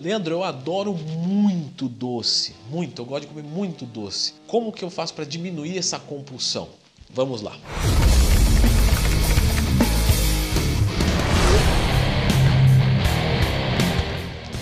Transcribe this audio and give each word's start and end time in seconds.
Leandro, 0.00 0.32
eu 0.32 0.44
adoro 0.44 0.94
muito 0.94 1.88
doce, 1.88 2.54
muito, 2.70 3.02
eu 3.02 3.04
gosto 3.04 3.22
de 3.22 3.26
comer 3.26 3.42
muito 3.42 3.84
doce. 3.84 4.32
Como 4.46 4.70
que 4.70 4.84
eu 4.84 4.90
faço 4.90 5.12
para 5.12 5.24
diminuir 5.24 5.76
essa 5.76 5.98
compulsão? 5.98 6.68
Vamos 7.10 7.42
lá. 7.42 7.58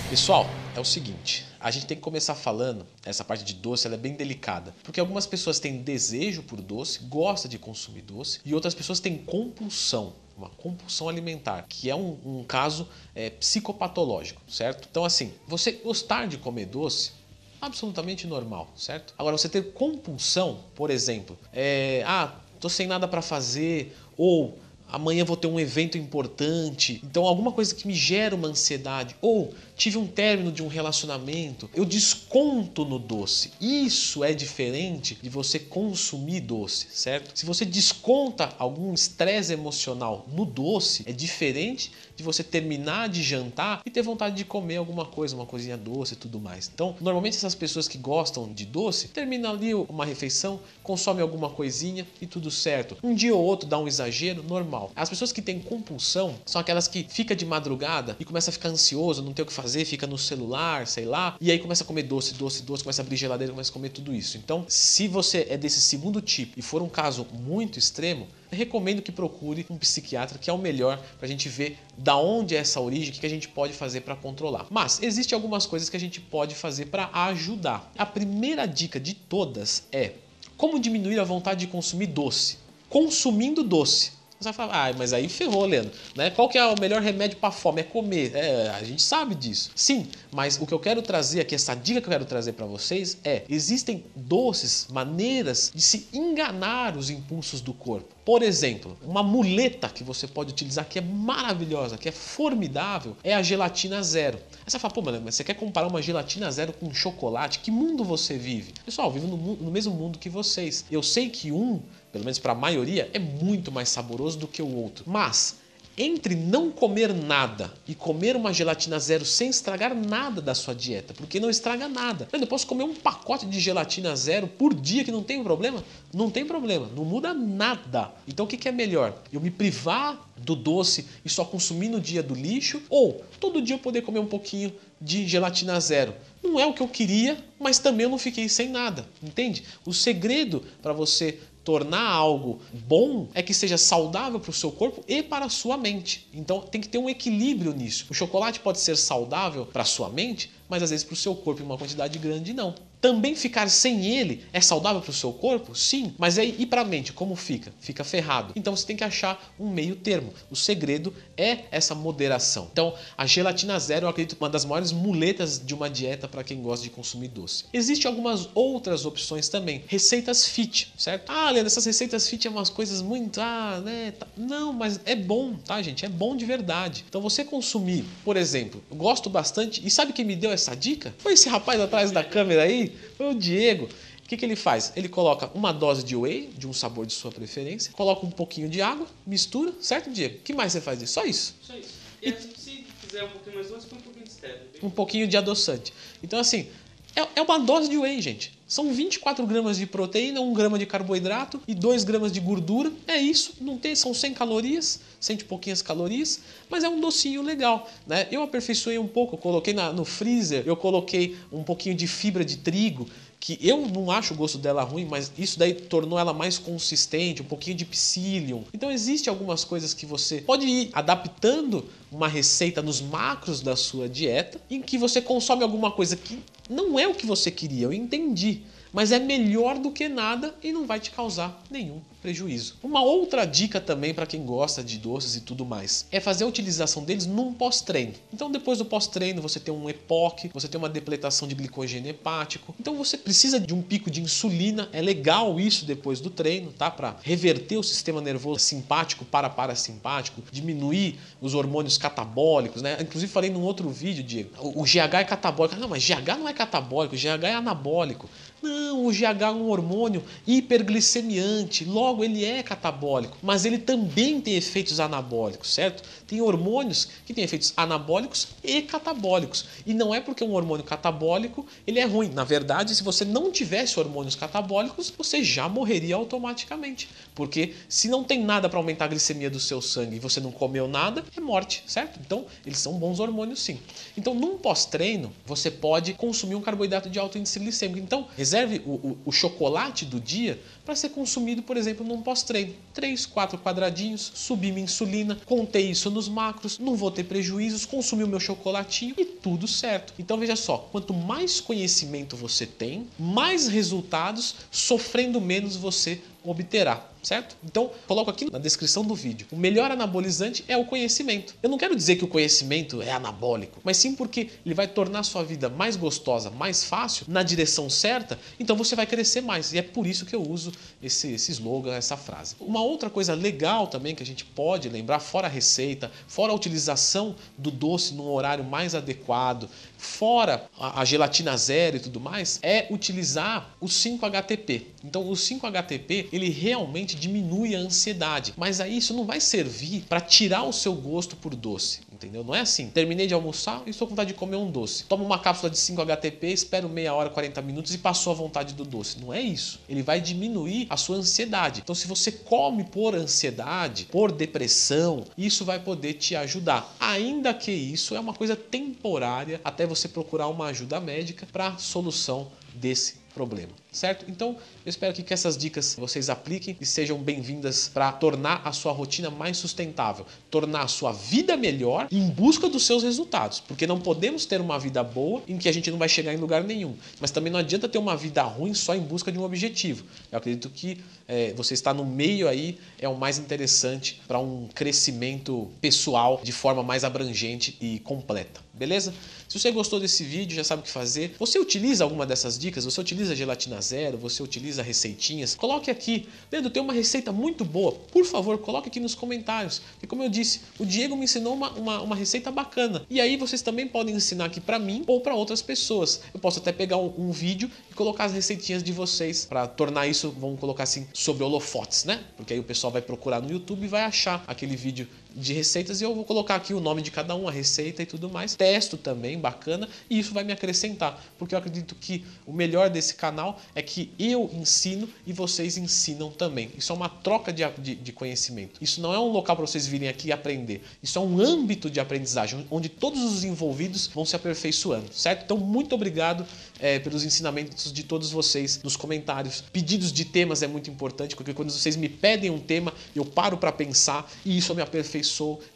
Pessoal, 0.09 0.49
é 0.75 0.79
o 0.79 0.83
seguinte, 0.83 1.45
a 1.59 1.69
gente 1.69 1.85
tem 1.85 1.95
que 1.95 2.01
começar 2.01 2.33
falando, 2.33 2.83
essa 3.05 3.23
parte 3.23 3.43
de 3.43 3.53
doce 3.53 3.85
ela 3.85 3.95
é 3.95 3.99
bem 3.99 4.15
delicada, 4.15 4.73
porque 4.83 4.99
algumas 4.99 5.27
pessoas 5.27 5.59
têm 5.59 5.83
desejo 5.83 6.41
por 6.41 6.59
doce, 6.59 7.01
gostam 7.03 7.47
de 7.47 7.59
consumir 7.59 8.01
doce, 8.01 8.39
e 8.43 8.55
outras 8.55 8.73
pessoas 8.73 8.99
têm 8.99 9.15
compulsão, 9.15 10.13
uma 10.37 10.49
compulsão 10.49 11.09
alimentar, 11.09 11.65
que 11.67 11.89
é 11.89 11.95
um, 11.95 12.17
um 12.23 12.43
caso 12.43 12.87
é, 13.15 13.29
psicopatológico, 13.31 14.41
certo? 14.47 14.87
Então 14.89 15.03
assim, 15.03 15.33
você 15.47 15.71
gostar 15.71 16.27
de 16.27 16.37
comer 16.37 16.65
doce, 16.65 17.11
absolutamente 17.59 18.27
normal, 18.27 18.69
certo? 18.75 19.13
Agora 19.17 19.37
você 19.37 19.49
ter 19.49 19.73
compulsão, 19.73 20.59
por 20.75 20.89
exemplo, 20.91 21.37
é, 21.51 22.03
ah, 22.05 22.35
tô 22.59 22.69
sem 22.69 22.87
nada 22.87 23.07
para 23.07 23.21
fazer, 23.21 23.97
ou 24.15 24.57
amanhã 24.87 25.25
vou 25.25 25.35
ter 25.35 25.47
um 25.47 25.59
evento 25.59 25.97
importante, 25.97 27.01
então 27.03 27.25
alguma 27.25 27.51
coisa 27.51 27.73
que 27.75 27.87
me 27.87 27.93
gera 27.93 28.35
uma 28.35 28.47
ansiedade, 28.47 29.15
ou 29.21 29.53
tive 29.77 29.97
um 29.97 30.07
término 30.07 30.51
de 30.51 30.63
um 30.63 30.67
relacionamento, 30.67 31.69
eu 31.73 31.85
desconto 31.85 32.83
no 32.83 32.97
doce. 32.97 33.51
Isso 33.61 34.23
é 34.23 34.33
diferente 34.33 35.17
de 35.21 35.29
você 35.29 35.59
consumir 35.59 36.41
doce, 36.41 36.87
certo? 36.89 37.31
Se 37.37 37.45
você 37.45 37.63
desconta 37.63 38.49
algum 38.57 38.93
estresse 38.93 39.53
emocional 39.53 40.25
no 40.33 40.43
doce, 40.45 41.03
é 41.05 41.11
diferente 41.11 41.91
de 42.15 42.23
você 42.23 42.43
terminar 42.43 43.07
de 43.07 43.21
jantar 43.21 43.81
e 43.85 43.91
ter 43.91 44.01
vontade 44.01 44.35
de 44.35 44.43
comer 44.43 44.77
alguma 44.77 45.05
coisa, 45.05 45.35
uma 45.35 45.45
coisinha 45.45 45.77
doce 45.77 46.15
e 46.15 46.17
tudo 46.17 46.39
mais. 46.39 46.69
Então, 46.73 46.95
normalmente 46.99 47.37
essas 47.37 47.53
pessoas 47.53 47.87
que 47.87 47.99
gostam 47.99 48.51
de 48.51 48.65
doce, 48.65 49.09
terminam 49.09 49.51
ali 49.51 49.75
uma 49.75 50.03
refeição, 50.03 50.59
consomem 50.81 51.21
alguma 51.21 51.51
coisinha 51.51 52.07
e 52.19 52.25
tudo 52.25 52.49
certo. 52.49 52.97
Um 53.03 53.13
dia 53.13 53.35
ou 53.35 53.43
outro 53.43 53.69
dá 53.69 53.77
um 53.77 53.87
exagero, 53.87 54.41
normal. 54.41 54.91
As 54.95 55.09
pessoas 55.09 55.31
que 55.31 55.41
têm 55.41 55.59
compulsão 55.59 56.35
são 56.43 56.59
aquelas 56.59 56.87
que 56.87 57.05
fica 57.07 57.35
de 57.35 57.45
madrugada 57.45 58.17
e 58.19 58.25
começa 58.25 58.49
a 58.49 58.53
ficar 58.53 58.69
ansioso, 58.69 59.21
não 59.21 59.33
tem 59.33 59.43
o 59.43 59.45
que 59.45 59.53
fazer 59.53 59.66
fazer, 59.67 59.83
fica 59.83 60.07
no 60.07 60.17
celular, 60.17 60.87
sei 60.87 61.03
lá, 61.03 61.35
e 61.41 61.51
aí 61.51 61.59
começa 61.59 61.83
a 61.83 61.87
comer 61.87 62.03
doce, 62.03 62.33
doce, 62.33 62.63
doce, 62.63 62.83
começa 62.83 63.01
a 63.01 63.03
abrir 63.03 63.17
geladeira, 63.17 63.51
começa 63.51 63.69
a 63.69 63.73
comer 63.73 63.89
tudo 63.89 64.15
isso. 64.15 64.37
Então, 64.37 64.65
se 64.69 65.09
você 65.09 65.45
é 65.49 65.57
desse 65.57 65.81
segundo 65.81 66.21
tipo 66.21 66.57
e 66.57 66.61
for 66.61 66.81
um 66.81 66.87
caso 66.87 67.27
muito 67.33 67.77
extremo, 67.77 68.27
recomendo 68.49 69.01
que 69.01 69.11
procure 69.11 69.65
um 69.69 69.77
psiquiatra, 69.77 70.39
que 70.39 70.49
é 70.49 70.53
o 70.53 70.57
melhor 70.57 70.97
para 71.17 71.25
a 71.25 71.27
gente 71.27 71.49
ver 71.49 71.77
da 71.97 72.15
onde 72.15 72.55
é 72.55 72.59
essa 72.59 72.79
origem, 72.79 73.13
o 73.13 73.19
que 73.19 73.25
a 73.25 73.29
gente 73.29 73.49
pode 73.49 73.73
fazer 73.73 74.01
para 74.01 74.15
controlar. 74.15 74.67
Mas 74.69 75.03
existem 75.03 75.35
algumas 75.35 75.65
coisas 75.65 75.89
que 75.89 75.97
a 75.97 75.99
gente 75.99 76.21
pode 76.21 76.55
fazer 76.55 76.85
para 76.85 77.09
ajudar. 77.27 77.91
A 77.97 78.05
primeira 78.05 78.65
dica 78.65 79.01
de 79.01 79.13
todas 79.13 79.83
é 79.91 80.13
como 80.55 80.79
diminuir 80.79 81.19
a 81.19 81.25
vontade 81.25 81.59
de 81.59 81.67
consumir 81.67 82.07
doce. 82.07 82.57
Consumindo 82.89 83.63
doce. 83.63 84.16
Você 84.39 84.49
vai 84.49 84.53
falar, 84.53 84.89
ah, 84.89 84.93
mas 84.95 85.13
aí 85.13 85.27
ferrou, 85.27 85.65
Leandro. 85.65 85.91
Né? 86.15 86.29
Qual 86.29 86.47
que 86.47 86.59
é 86.59 86.65
o 86.65 86.79
melhor 86.79 87.01
remédio 87.01 87.37
para 87.37 87.49
fome? 87.49 87.81
É 87.81 87.83
comer. 87.83 88.35
É, 88.35 88.69
a 88.69 88.83
gente 88.83 89.01
sabe 89.01 89.33
disso. 89.33 89.71
Sim, 89.75 90.07
mas 90.31 90.59
o 90.61 90.65
que 90.67 90.73
eu 90.73 90.79
quero 90.79 91.01
trazer 91.01 91.41
aqui, 91.41 91.55
essa 91.55 91.73
dica 91.73 91.99
que 91.99 92.07
eu 92.07 92.11
quero 92.11 92.25
trazer 92.25 92.53
para 92.53 92.67
vocês 92.67 93.17
é: 93.23 93.43
existem 93.49 94.05
doces, 94.15 94.87
maneiras 94.91 95.71
de 95.73 95.81
se 95.81 96.07
enganar 96.13 96.95
os 96.95 97.09
impulsos 97.09 97.61
do 97.61 97.73
corpo. 97.73 98.15
Por 98.23 98.43
exemplo, 98.43 98.95
uma 99.01 99.23
muleta 99.23 99.89
que 99.89 100.03
você 100.03 100.27
pode 100.27 100.51
utilizar 100.51 100.85
que 100.85 100.99
é 100.99 101.01
maravilhosa, 101.01 101.97
que 101.97 102.09
é 102.09 102.11
formidável, 102.11 103.15
é 103.23 103.33
a 103.33 103.41
gelatina 103.41 104.03
zero. 104.03 104.37
Aí 104.37 104.69
você 104.69 104.77
fala, 104.77 104.93
pô, 104.93 105.01
mas 105.01 105.33
você 105.33 105.43
quer 105.45 105.53
comparar 105.55 105.87
uma 105.87 106.01
gelatina 106.01 106.51
zero 106.51 106.73
com 106.73 106.93
chocolate? 106.93 107.59
Que 107.59 107.71
mundo 107.71 108.03
você 108.03 108.37
vive? 108.37 108.73
Pessoal, 108.85 109.07
eu 109.07 109.13
vivo 109.13 109.27
no, 109.27 109.55
no 109.55 109.71
mesmo 109.71 109.95
mundo 109.95 110.19
que 110.19 110.29
vocês. 110.29 110.85
Eu 110.91 111.01
sei 111.01 111.29
que 111.29 111.51
um 111.51 111.81
pelo 112.11 112.23
menos 112.23 112.39
para 112.39 112.53
a 112.53 112.55
maioria, 112.55 113.09
é 113.13 113.19
muito 113.19 113.71
mais 113.71 113.89
saboroso 113.89 114.37
do 114.37 114.47
que 114.47 114.61
o 114.61 114.75
outro. 114.75 115.03
Mas 115.07 115.57
entre 115.97 116.35
não 116.35 116.69
comer 116.69 117.11
nada 117.11 117.73
e 117.87 117.95
comer 117.95 118.35
uma 118.35 118.53
gelatina 118.53 118.99
zero 118.99 119.25
sem 119.25 119.49
estragar 119.49 119.95
nada 119.95 120.39
da 120.39 120.53
sua 120.53 120.75
dieta, 120.75 121.13
porque 121.15 121.39
não 121.39 121.49
estraga 121.49 121.87
nada. 121.87 122.27
Eu 122.31 122.45
posso 122.45 122.67
comer 122.67 122.83
um 122.83 122.93
pacote 122.93 123.47
de 123.47 123.59
gelatina 123.59 124.15
zero 124.15 124.47
por 124.47 124.75
dia 124.75 125.03
que 125.03 125.11
não 125.11 125.23
tem 125.23 125.43
problema? 125.43 125.83
Não 126.13 126.29
tem 126.29 126.45
problema, 126.45 126.87
não 126.95 127.03
muda 127.03 127.33
nada. 127.33 128.11
Então 128.27 128.45
o 128.45 128.47
que 128.47 128.69
é 128.69 128.71
melhor? 128.71 129.17
Eu 129.33 129.41
me 129.41 129.49
privar 129.49 130.29
do 130.37 130.55
doce 130.55 131.07
e 131.25 131.29
só 131.29 131.43
consumir 131.43 131.89
no 131.89 131.99
dia 131.99 132.21
do 132.21 132.35
lixo? 132.35 132.79
Ou 132.89 133.23
todo 133.39 133.61
dia 133.61 133.73
eu 133.75 133.79
poder 133.79 134.03
comer 134.03 134.19
um 134.19 134.27
pouquinho 134.27 134.71
de 135.01 135.27
gelatina 135.27 135.79
zero? 135.79 136.13
Não 136.43 136.59
é 136.59 136.65
o 136.65 136.73
que 136.73 136.81
eu 136.81 136.87
queria, 136.87 137.43
mas 137.59 137.79
também 137.79 138.03
eu 138.03 138.09
não 138.09 138.19
fiquei 138.19 138.47
sem 138.47 138.69
nada, 138.69 139.07
entende? 139.21 139.63
O 139.83 139.93
segredo 139.93 140.63
para 140.81 140.93
você 140.93 141.39
tornar 141.67 142.09
algo 142.09 142.61
bom 142.71 143.27
é 143.33 143.43
que 143.43 143.53
seja 143.53 143.77
saudável 143.77 144.39
para 144.39 144.51
o 144.51 144.53
seu 144.53 144.71
corpo 144.71 145.03
e 145.05 145.21
para 145.21 145.43
a 145.43 145.49
sua 145.49 145.75
mente. 145.75 146.25
Então 146.33 146.61
tem 146.61 146.79
que 146.79 146.87
ter 146.87 146.97
um 146.97 147.09
equilíbrio 147.09 147.73
nisso. 147.73 148.05
O 148.09 148.13
chocolate 148.13 148.61
pode 148.61 148.79
ser 148.79 148.95
saudável 148.95 149.65
para 149.65 149.81
a 149.81 149.85
sua 149.85 150.07
mente, 150.07 150.49
mas 150.69 150.81
às 150.81 150.91
vezes 150.91 151.03
para 151.03 151.13
o 151.13 151.17
seu 151.17 151.35
corpo 151.35 151.61
em 151.61 151.65
uma 151.65 151.77
quantidade 151.77 152.17
grande 152.19 152.53
não. 152.53 152.73
Também 152.99 153.35
ficar 153.35 153.69
sem 153.69 154.05
ele 154.07 154.43
é 154.51 154.59
saudável 154.59 155.01
para 155.01 155.11
o 155.11 155.13
seu 155.13 155.31
corpo? 155.31 155.75
Sim, 155.75 156.13
mas 156.17 156.37
aí 156.37 156.55
e 156.57 156.65
para 156.65 156.81
a 156.81 156.85
mente, 156.85 157.13
como 157.13 157.35
fica? 157.35 157.71
Fica 157.79 158.03
ferrado. 158.03 158.53
Então 158.55 158.75
você 158.75 158.85
tem 158.85 158.95
que 158.95 159.03
achar 159.03 159.53
um 159.59 159.69
meio 159.69 159.95
termo. 159.95 160.33
O 160.49 160.55
segredo 160.55 161.13
é 161.37 161.59
essa 161.71 161.93
moderação. 161.93 162.69
Então, 162.71 162.93
a 163.17 163.25
gelatina 163.25 163.79
zero, 163.79 164.05
eu 164.05 164.09
acredito, 164.09 164.37
uma 164.39 164.49
das 164.49 164.65
maiores 164.65 164.91
muletas 164.91 165.61
de 165.63 165.73
uma 165.73 165.89
dieta 165.89 166.27
para 166.27 166.43
quem 166.43 166.61
gosta 166.61 166.83
de 166.83 166.89
consumir 166.89 167.27
doce. 167.27 167.65
Existem 167.71 168.09
algumas 168.09 168.49
outras 168.55 169.05
opções 169.05 169.47
também. 169.47 169.83
Receitas 169.87 170.47
fit, 170.47 170.91
certo? 170.97 171.29
Ah, 171.29 171.51
Leandro, 171.51 171.67
essas 171.67 171.85
receitas 171.85 172.27
fit 172.27 172.47
é 172.47 172.49
umas 172.49 172.69
coisas 172.69 173.01
muito, 173.01 173.39
ah, 173.39 173.81
né? 173.83 174.11
Tá. 174.11 174.27
Não, 174.35 174.73
mas 174.73 174.99
é 175.05 175.15
bom, 175.15 175.53
tá, 175.55 175.81
gente? 175.81 176.05
É 176.05 176.09
bom 176.09 176.35
de 176.35 176.45
verdade. 176.45 177.05
Então, 177.07 177.21
você 177.21 177.43
consumir, 177.43 178.05
por 178.25 178.35
exemplo, 178.35 178.83
eu 178.89 178.97
gosto 178.97 179.29
bastante, 179.29 179.85
e 179.85 179.89
sabe 179.89 180.13
quem 180.13 180.25
me 180.25 180.35
deu 180.35 180.51
essa 180.51 180.75
dica? 180.75 181.13
Foi 181.19 181.33
esse 181.33 181.47
rapaz 181.47 181.79
atrás 181.79 182.11
da 182.11 182.23
câmera 182.23 182.63
aí, 182.63 182.86
foi 183.15 183.31
o 183.31 183.33
Diego. 183.33 183.85
O 183.85 184.27
que, 184.27 184.35
que 184.35 184.43
ele 184.43 184.55
faz? 184.57 184.91
Ele 184.95 185.07
coloca 185.07 185.49
uma 185.53 185.71
dose 185.71 186.03
de 186.03 186.15
whey, 186.15 186.49
de 186.57 186.67
um 186.67 186.73
sabor 186.73 187.05
de 187.05 187.13
sua 187.13 187.31
preferência, 187.31 187.93
coloca 187.93 188.25
um 188.25 188.29
pouquinho 188.29 188.67
de 188.67 188.81
água, 188.81 189.07
mistura, 189.25 189.73
certo, 189.79 190.09
Diego? 190.09 190.35
O 190.35 190.39
que 190.39 190.53
mais 190.53 190.73
você 190.73 190.81
faz 190.81 190.99
disso? 190.99 191.13
Só 191.13 191.25
isso. 191.25 191.55
Só 191.61 191.73
isso. 191.75 191.93
E, 192.21 192.29
e 192.29 192.33
se 192.33 192.85
quiser 193.01 193.23
um 193.23 193.29
pouquinho 193.29 193.55
mais 193.55 193.69
doce, 193.69 193.87
põe 193.87 193.99
um 193.99 194.01
pouquinho 194.01 194.25
de 194.25 194.31
stevia. 194.31 194.61
Um 194.83 194.89
pouquinho 194.89 195.27
de 195.27 195.37
adoçante. 195.37 195.93
Então, 196.21 196.39
assim, 196.39 196.67
é, 197.15 197.25
é 197.37 197.41
uma 197.41 197.57
dose 197.57 197.89
de 197.89 197.97
whey, 197.97 198.21
gente. 198.21 198.51
São 198.67 198.93
24 198.93 199.47
gramas 199.47 199.77
de 199.77 199.85
proteína, 199.85 200.41
1 200.41 200.53
grama 200.53 200.77
de 200.77 200.85
carboidrato 200.85 201.59
e 201.67 201.73
2 201.73 202.03
gramas 202.03 202.31
de 202.31 202.39
gordura. 202.39 202.91
É 203.07 203.17
isso, 203.17 203.53
não 203.61 203.77
tem, 203.77 203.95
são 203.95 204.13
100 204.13 204.33
calorias, 204.33 204.99
100 205.19 205.37
e 205.37 205.43
pouquinhas 205.43 205.81
calorias, 205.81 206.41
mas 206.69 206.83
é 206.83 206.89
um 206.89 206.99
docinho 206.99 207.41
legal. 207.41 207.89
Né? 208.05 208.27
Eu 208.31 208.43
aperfeiçoei 208.43 208.97
um 208.97 209.07
pouco, 209.07 209.37
coloquei 209.37 209.73
na, 209.73 209.91
no 209.91 210.05
freezer, 210.05 210.63
eu 210.65 210.75
coloquei 210.75 211.37
um 211.51 211.63
pouquinho 211.63 211.95
de 211.95 212.07
fibra 212.07 212.43
de 212.43 212.57
trigo, 212.57 213.07
que 213.39 213.59
eu 213.61 213.87
não 213.87 214.09
acho 214.09 214.33
o 214.33 214.37
gosto 214.37 214.57
dela 214.57 214.83
ruim, 214.83 215.05
mas 215.05 215.31
isso 215.37 215.59
daí 215.59 215.73
tornou 215.73 216.17
ela 216.17 216.33
mais 216.33 216.57
consistente, 216.57 217.41
um 217.41 217.45
pouquinho 217.45 217.77
de 217.77 217.85
psyllium. 217.85 218.63
Então 218.73 218.91
existe 218.91 219.29
algumas 219.29 219.63
coisas 219.63 219.93
que 219.93 220.05
você 220.05 220.41
pode 220.41 220.65
ir 220.65 220.89
adaptando 220.91 221.85
uma 222.11 222.27
receita 222.27 222.81
nos 222.81 222.99
macros 222.99 223.61
da 223.61 223.75
sua 223.75 224.09
dieta, 224.09 224.59
em 224.69 224.81
que 224.81 224.97
você 224.97 225.21
consome 225.21 225.63
alguma 225.63 225.91
coisa 225.91 226.15
que 226.15 226.39
não 226.69 226.97
é 226.97 227.07
o 227.07 227.13
que 227.13 227.25
você 227.25 227.51
queria, 227.51 227.85
eu 227.85 227.93
entendi 227.93 228.63
mas 228.91 229.11
é 229.11 229.19
melhor 229.19 229.77
do 229.77 229.91
que 229.91 230.07
nada 230.07 230.55
e 230.63 230.71
não 230.71 230.85
vai 230.85 230.99
te 230.99 231.11
causar 231.11 231.61
nenhum 231.69 232.01
prejuízo. 232.21 232.75
Uma 232.83 233.01
outra 233.01 233.45
dica 233.45 233.79
também 233.79 234.13
para 234.13 234.25
quem 234.25 234.45
gosta 234.45 234.83
de 234.83 234.97
doces 234.97 235.35
e 235.35 235.41
tudo 235.41 235.65
mais 235.65 236.05
é 236.11 236.19
fazer 236.19 236.43
a 236.43 236.47
utilização 236.47 237.03
deles 237.03 237.25
num 237.25 237.53
pós-treino. 237.53 238.13
Então, 238.33 238.51
depois 238.51 238.79
do 238.79 238.85
pós-treino, 238.85 239.41
você 239.41 239.59
tem 239.59 239.73
um 239.73 239.89
EPOC, 239.89 240.49
você 240.53 240.67
tem 240.67 240.77
uma 240.77 240.89
depletação 240.89 241.47
de 241.47 241.55
glicogênio 241.55 242.09
hepático. 242.09 242.75
Então, 242.79 242.95
você 242.95 243.17
precisa 243.17 243.59
de 243.59 243.73
um 243.73 243.81
pico 243.81 244.09
de 244.09 244.21
insulina. 244.21 244.89
É 244.91 245.01
legal 245.01 245.59
isso 245.59 245.85
depois 245.85 246.19
do 246.19 246.29
treino, 246.29 246.71
tá? 246.71 246.89
Para 246.89 247.17
reverter 247.23 247.77
o 247.77 247.83
sistema 247.83 248.21
nervoso 248.21 248.59
simpático 248.59 249.23
para 249.25 249.49
parasimpático, 249.49 250.41
diminuir 250.51 251.19
os 251.41 251.53
hormônios 251.53 251.97
catabólicos, 251.97 252.81
né? 252.81 252.97
Inclusive, 252.99 253.31
falei 253.31 253.49
num 253.49 253.61
outro 253.61 253.89
vídeo, 253.89 254.23
Diego, 254.23 254.49
o 254.59 254.83
GH 254.83 255.13
é 255.13 255.23
catabólico. 255.23 255.79
Não, 255.79 255.87
mas 255.87 256.03
GH 256.03 256.37
não 256.39 256.47
é 256.47 256.53
catabólico, 256.53 257.15
GH 257.15 257.43
é 257.43 257.53
anabólico. 257.53 258.29
Não, 258.61 259.05
o 259.05 259.11
GH 259.11 259.41
é 259.41 259.51
um 259.51 259.69
hormônio 259.69 260.23
hiperglicemiante. 260.45 261.85
Logo 261.85 262.06
Logo, 262.07 262.23
ele 262.23 262.45
é 262.45 262.63
catabólico, 262.63 263.37
mas 263.41 263.65
ele 263.65 263.77
também 263.77 264.39
tem 264.39 264.55
efeitos 264.55 264.97
anabólicos, 264.97 265.73
certo? 265.73 266.07
Tem 266.25 266.39
hormônios 266.39 267.09
que 267.25 267.33
têm 267.33 267.43
efeitos 267.43 267.73
anabólicos 267.75 268.47
e 268.63 268.81
catabólicos. 268.81 269.65
E 269.85 269.93
não 269.93 270.15
é 270.15 270.21
porque 270.21 270.41
um 270.41 270.53
hormônio 270.53 270.85
catabólico 270.85 271.65
ele 271.85 271.99
é 271.99 272.05
ruim. 272.05 272.29
Na 272.29 272.45
verdade, 272.45 272.95
se 272.95 273.03
você 273.03 273.25
não 273.25 273.51
tivesse 273.51 273.99
hormônios 273.99 274.35
catabólicos, 274.35 275.11
você 275.17 275.43
já 275.43 275.67
morreria 275.67 276.15
automaticamente. 276.15 277.09
Porque 277.35 277.73
se 277.89 278.07
não 278.07 278.23
tem 278.23 278.41
nada 278.41 278.69
para 278.69 278.79
aumentar 278.79 279.03
a 279.03 279.09
glicemia 279.09 279.49
do 279.49 279.59
seu 279.59 279.81
sangue 279.81 280.15
e 280.15 280.19
você 280.19 280.39
não 280.39 280.53
comeu 280.53 280.87
nada, 280.87 281.25
é 281.35 281.41
morte, 281.41 281.83
certo? 281.87 282.21
Então, 282.25 282.45
eles 282.65 282.79
são 282.79 282.93
bons 282.93 283.19
hormônios 283.19 283.59
sim. 283.59 283.81
Então, 284.17 284.33
num 284.33 284.57
pós-treino, 284.57 285.33
você 285.45 285.69
pode 285.69 286.13
consumir 286.13 286.55
um 286.55 286.61
carboidrato 286.61 287.09
de 287.09 287.19
alto 287.19 287.37
índice 287.37 287.59
glicêmico. 287.59 287.99
Então, 287.99 288.29
reserve 288.37 288.81
o, 288.85 288.91
o, 288.91 289.17
o 289.25 289.31
chocolate 289.33 290.05
do 290.05 290.21
dia 290.21 290.57
para 290.85 290.95
ser 290.95 291.09
consumido, 291.09 291.61
por 291.61 291.75
exemplo, 291.75 291.96
num 292.03 292.21
pós-treino. 292.21 292.73
Três, 292.93 293.25
quatro 293.25 293.57
quadradinhos, 293.57 294.31
subi 294.33 294.71
minha 294.71 294.83
insulina, 294.83 295.37
contei 295.45 295.89
isso 295.91 296.09
nos 296.09 296.27
macros, 296.27 296.79
não 296.79 296.95
vou 296.95 297.11
ter 297.11 297.23
prejuízos, 297.23 297.85
consumi 297.85 298.23
o 298.23 298.27
meu 298.27 298.39
chocolatinho 298.39 299.15
e 299.17 299.25
tudo 299.25 299.67
certo. 299.67 300.13
Então 300.17 300.37
veja 300.37 300.55
só, 300.55 300.89
quanto 300.91 301.13
mais 301.13 301.59
conhecimento 301.59 302.35
você 302.35 302.65
tem, 302.65 303.07
mais 303.17 303.67
resultados, 303.67 304.55
sofrendo 304.71 305.39
menos 305.39 305.75
você 305.75 306.21
obterá, 306.49 307.05
certo? 307.21 307.55
Então, 307.63 307.91
coloco 308.07 308.29
aqui 308.29 308.51
na 308.51 308.59
descrição 308.59 309.03
do 309.03 309.13
vídeo. 309.15 309.47
O 309.51 309.55
melhor 309.57 309.91
anabolizante 309.91 310.63
é 310.67 310.77
o 310.77 310.85
conhecimento. 310.85 311.55
Eu 311.61 311.69
não 311.69 311.77
quero 311.77 311.95
dizer 311.95 312.15
que 312.15 312.23
o 312.23 312.27
conhecimento 312.27 313.01
é 313.01 313.11
anabólico, 313.11 313.79
mas 313.83 313.97
sim 313.97 314.15
porque 314.15 314.49
ele 314.65 314.75
vai 314.75 314.87
tornar 314.87 315.19
a 315.19 315.23
sua 315.23 315.43
vida 315.43 315.69
mais 315.69 315.95
gostosa, 315.95 316.49
mais 316.49 316.83
fácil, 316.83 317.25
na 317.27 317.43
direção 317.43 317.89
certa, 317.89 318.39
então 318.59 318.75
você 318.75 318.95
vai 318.95 319.05
crescer 319.05 319.41
mais. 319.41 319.73
E 319.73 319.77
é 319.77 319.81
por 319.81 320.07
isso 320.07 320.25
que 320.25 320.35
eu 320.35 320.41
uso 320.41 320.71
esse, 321.01 321.33
esse 321.33 321.51
slogan, 321.51 321.93
essa 321.93 322.17
frase. 322.17 322.55
Uma 322.59 322.81
outra 322.81 323.09
coisa 323.09 323.33
legal 323.33 323.87
também 323.87 324.15
que 324.15 324.23
a 324.23 324.25
gente 324.25 324.45
pode 324.45 324.89
lembrar, 324.89 325.19
fora 325.19 325.47
a 325.47 325.49
receita, 325.49 326.11
fora 326.27 326.51
a 326.51 326.55
utilização 326.55 327.35
do 327.57 327.71
doce 327.71 328.13
num 328.13 328.29
horário 328.29 328.63
mais 328.63 328.95
adequado, 328.95 329.69
fora 329.97 330.69
a, 330.77 331.01
a 331.01 331.05
gelatina 331.05 331.55
zero 331.57 331.97
e 331.97 331.99
tudo 331.99 332.19
mais, 332.19 332.59
é 332.61 332.87
utilizar 332.89 333.75
o 333.79 333.87
5-HTP. 333.87 334.87
Então, 335.03 335.27
o 335.27 335.33
5-HTP 335.33 336.29
ele 336.31 336.49
realmente 336.49 337.15
diminui 337.15 337.75
a 337.75 337.79
ansiedade, 337.79 338.53
mas 338.57 338.79
aí 338.79 338.97
isso 338.97 339.13
não 339.13 339.25
vai 339.25 339.39
servir 339.39 340.05
para 340.07 340.21
tirar 340.21 340.63
o 340.63 340.73
seu 340.73 340.93
gosto 340.93 341.35
por 341.35 341.55
doce. 341.55 342.01
Entendeu? 342.17 342.43
Não 342.43 342.55
é 342.55 342.61
assim. 342.61 342.89
Terminei 342.89 343.27
de 343.27 343.33
almoçar 343.35 343.83
e 343.85 343.91
estou 343.91 344.07
com 344.07 344.15
vontade 344.15 344.33
de 344.33 344.33
comer 344.33 344.55
um 344.55 344.71
doce. 344.71 345.03
Toma 345.03 345.23
uma 345.23 345.37
cápsula 345.37 345.69
de 345.69 345.77
5 345.77 346.01
HTP, 346.01 346.47
espero 346.47 346.89
meia 346.89 347.13
hora, 347.13 347.29
40 347.29 347.61
minutos 347.61 347.93
e 347.93 347.99
passou 347.99 348.33
a 348.33 348.35
vontade 348.35 348.73
do 348.73 348.83
doce. 348.83 349.19
Não 349.21 349.31
é 349.31 349.39
isso. 349.39 349.79
Ele 349.87 350.01
vai 350.01 350.19
diminuir 350.19 350.87
a 350.89 350.97
sua 350.97 351.17
ansiedade. 351.17 351.81
Então, 351.83 351.93
se 351.93 352.07
você 352.07 352.31
come 352.31 352.83
por 352.83 353.13
ansiedade, 353.13 354.05
por 354.05 354.31
depressão, 354.31 355.25
isso 355.37 355.63
vai 355.63 355.79
poder 355.79 356.13
te 356.13 356.35
ajudar. 356.35 356.95
Ainda 356.99 357.53
que 357.53 357.71
isso 357.71 358.15
é 358.15 358.19
uma 358.19 358.33
coisa 358.33 358.55
temporária 358.55 359.61
até 359.63 359.85
você 359.85 360.07
procurar 360.07 360.47
uma 360.47 360.65
ajuda 360.65 360.99
médica 360.99 361.47
para 361.51 361.77
solução 361.77 362.47
desse 362.77 363.27
problema, 363.37 363.71
certo? 363.91 364.25
Então, 364.27 364.57
eu 364.83 364.89
espero 364.89 365.13
que, 365.13 365.31
essas 365.31 365.55
dicas 365.55 365.95
vocês 365.95 366.27
apliquem 366.27 366.75
e 366.81 366.85
sejam 366.85 367.19
bem-vindas 367.19 367.87
para 367.87 368.11
tornar 368.11 368.61
a 368.65 368.71
sua 368.71 368.91
rotina 368.91 369.29
mais 369.29 369.57
sustentável, 369.57 370.25
tornar 370.49 370.81
a 370.81 370.87
sua 370.87 371.11
vida 371.11 371.55
melhor 371.55 372.07
em 372.11 372.27
busca 372.29 372.67
dos 372.67 372.83
seus 372.83 373.03
resultados, 373.03 373.59
porque 373.59 373.85
não 373.85 373.99
podemos 373.99 374.47
ter 374.47 374.59
uma 374.59 374.79
vida 374.79 375.03
boa 375.03 375.43
em 375.47 375.55
que 375.59 375.69
a 375.69 375.71
gente 375.71 375.91
não 375.91 375.99
vai 375.99 376.09
chegar 376.09 376.33
em 376.33 376.37
lugar 376.37 376.63
nenhum, 376.63 376.95
mas 377.19 377.29
também 377.29 377.53
não 377.53 377.59
adianta 377.59 377.87
ter 377.87 377.99
uma 377.99 378.17
vida 378.17 378.41
ruim 378.41 378.73
só 378.73 378.95
em 378.95 379.01
busca 379.01 379.31
de 379.31 379.37
um 379.37 379.43
objetivo. 379.43 380.03
Eu 380.31 380.39
acredito 380.39 380.69
que 380.71 380.97
é, 381.27 381.53
você 381.53 381.75
está 381.75 381.93
no 381.93 382.05
meio 382.05 382.47
aí 382.47 382.79
é 382.97 383.07
o 383.07 383.15
mais 383.15 383.37
interessante 383.37 384.19
para 384.27 384.39
um 384.39 384.67
crescimento 384.73 385.69
pessoal 385.79 386.41
de 386.43 386.51
forma 386.51 386.81
mais 386.81 387.03
abrangente 387.03 387.77
e 387.79 387.99
completa. 387.99 388.66
Beleza? 388.77 389.13
Se 389.49 389.59
você 389.59 389.71
gostou 389.71 389.99
desse 389.99 390.23
vídeo, 390.23 390.55
já 390.55 390.63
sabe 390.63 390.81
o 390.81 390.85
que 390.85 390.91
fazer. 390.91 391.35
Você 391.39 391.57
utiliza 391.57 392.03
alguma 392.03 392.25
dessas 392.25 392.59
dicas? 392.59 392.85
Você 392.85 393.01
utiliza 393.01 393.35
gelatina 393.35 393.81
zero? 393.81 394.17
Você 394.17 394.43
utiliza 394.43 394.83
receitinhas? 394.83 395.55
Coloque 395.55 395.89
aqui. 395.89 396.27
Leandro, 396.51 396.69
tem 396.69 396.81
uma 396.81 396.93
receita 396.93 397.31
muito 397.31 397.65
boa. 397.65 397.91
Por 397.91 398.25
favor, 398.25 398.57
coloque 398.59 398.89
aqui 398.89 398.99
nos 398.99 399.15
comentários. 399.15 399.81
E 400.01 400.07
como 400.07 400.23
eu 400.23 400.29
disse, 400.29 400.61
o 400.77 400.85
Diego 400.85 401.15
me 401.15 401.23
ensinou 401.23 401.53
uma, 401.53 401.71
uma, 401.71 402.01
uma 402.01 402.15
receita 402.15 402.51
bacana. 402.51 403.05
E 403.09 403.19
aí 403.19 403.35
vocês 403.37 403.61
também 403.61 403.87
podem 403.87 404.15
ensinar 404.15 404.45
aqui 404.45 404.61
para 404.61 404.77
mim 404.77 405.03
ou 405.07 405.21
para 405.21 405.33
outras 405.33 405.61
pessoas. 405.61 406.21
Eu 406.33 406.39
posso 406.39 406.59
até 406.59 406.71
pegar 406.71 406.97
um, 406.97 407.13
um 407.17 407.31
vídeo 407.31 407.71
e 407.89 407.93
colocar 407.93 408.25
as 408.25 408.33
receitinhas 408.33 408.83
de 408.83 408.91
vocês 408.91 409.45
para 409.45 409.67
tornar 409.67 410.07
isso, 410.07 410.33
vamos 410.37 410.59
colocar 410.59 410.83
assim, 410.83 411.07
sobre 411.13 411.43
holofotes, 411.43 412.05
né? 412.05 412.23
Porque 412.35 412.53
aí 412.53 412.59
o 412.59 412.63
pessoal 412.63 412.91
vai 412.91 413.01
procurar 413.01 413.41
no 413.41 413.49
YouTube 413.49 413.83
e 413.83 413.87
vai 413.87 414.03
achar 414.03 414.43
aquele 414.47 414.75
vídeo 414.75 415.07
de 415.37 415.53
receitas 415.53 416.01
e 416.01 416.03
eu 416.03 416.15
vou 416.15 416.25
colocar 416.25 416.55
aqui 416.55 416.73
o 416.73 416.79
nome 416.79 417.01
de 417.01 417.11
cada 417.11 417.35
um, 417.35 417.47
a 417.47 417.51
receita 417.51 418.01
e 418.01 418.05
tudo 418.05 418.29
mais. 418.29 418.55
Testo 418.55 418.97
também, 418.97 419.37
bacana, 419.37 419.87
e 420.09 420.17
isso 420.17 420.33
vai 420.33 420.43
me 420.43 420.51
acrescentar, 420.51 421.23
porque 421.37 421.53
eu 421.53 421.59
acredito 421.59 421.95
que 421.95 422.25
o 422.45 422.51
melhor 422.51 422.89
desse 422.89 423.13
canal 423.15 423.61
é 423.75 423.81
que 423.81 424.11
eu 424.17 424.49
ensino 424.53 425.07
e 425.25 425.31
vocês 425.31 425.77
ensinam 425.77 426.31
também. 426.31 426.71
Isso 426.75 426.91
é 426.91 426.95
uma 426.95 427.07
troca 427.07 427.53
de, 427.53 427.63
de, 427.77 427.95
de 427.95 428.11
conhecimento. 428.11 428.81
Isso 428.81 428.99
não 428.99 429.13
é 429.13 429.19
um 429.19 429.31
local 429.31 429.55
para 429.55 429.65
vocês 429.65 429.85
virem 429.85 430.09
aqui 430.09 430.31
aprender. 430.31 430.81
Isso 431.03 431.19
é 431.19 431.21
um 431.21 431.39
âmbito 431.39 431.89
de 431.89 431.99
aprendizagem, 431.99 432.65
onde 432.71 432.89
todos 432.89 433.21
os 433.21 433.43
envolvidos 433.43 434.07
vão 434.07 434.25
se 434.25 434.35
aperfeiçoando, 434.35 435.13
certo? 435.13 435.43
Então, 435.43 435.57
muito 435.57 435.93
obrigado 435.93 436.45
é, 436.79 436.97
pelos 436.99 437.23
ensinamentos 437.23 437.91
de 437.91 438.03
todos 438.03 438.31
vocês 438.31 438.81
nos 438.83 438.95
comentários. 438.95 439.63
Pedidos 439.71 440.11
de 440.11 440.25
temas 440.25 440.63
é 440.63 440.67
muito 440.67 440.89
importante, 440.89 441.35
porque 441.35 441.53
quando 441.53 441.69
vocês 441.69 441.95
me 441.95 442.09
pedem 442.09 442.49
um 442.49 442.59
tema, 442.59 442.93
eu 443.15 443.23
paro 443.23 443.57
para 443.57 443.71
pensar 443.71 444.29
e 444.43 444.57
isso 444.57 444.71
eu 444.71 444.75
me 444.75 444.81
aperfeiçoo. 444.81 445.26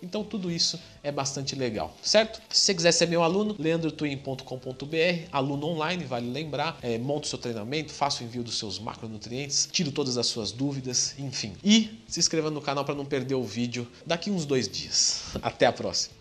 Então, 0.01 0.23
tudo 0.23 0.51
isso 0.51 0.79
é 1.03 1.11
bastante 1.11 1.55
legal, 1.55 1.95
certo? 2.01 2.41
Se 2.49 2.61
você 2.61 2.75
quiser 2.75 2.91
ser 2.91 3.07
meu 3.07 3.23
aluno, 3.23 3.55
leandrotwin.com.br, 3.57 5.27
aluno 5.31 5.67
online, 5.67 6.03
vale 6.03 6.29
lembrar, 6.29 6.77
é, 6.81 6.97
monta 6.97 7.25
o 7.25 7.29
seu 7.29 7.39
treinamento, 7.39 7.91
faça 7.91 8.23
o 8.23 8.25
envio 8.25 8.43
dos 8.43 8.57
seus 8.57 8.79
macronutrientes, 8.79 9.67
tiro 9.71 9.91
todas 9.91 10.17
as 10.17 10.27
suas 10.27 10.51
dúvidas, 10.51 11.15
enfim. 11.17 11.53
E 11.63 11.99
se 12.07 12.19
inscreva 12.19 12.51
no 12.51 12.61
canal 12.61 12.85
para 12.85 12.95
não 12.95 13.05
perder 13.05 13.35
o 13.35 13.43
vídeo 13.43 13.87
daqui 14.05 14.29
uns 14.29 14.45
dois 14.45 14.67
dias. 14.67 15.23
Até 15.41 15.65
a 15.65 15.73
próxima! 15.73 16.20